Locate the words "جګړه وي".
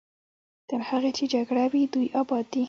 1.33-1.83